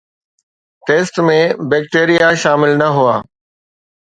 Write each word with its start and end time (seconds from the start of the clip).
test 0.85 1.21
۾ 1.27 1.35
bacteria 1.73 2.33
شامل 2.45 2.77
نه 2.83 2.89
هئا 2.97 3.17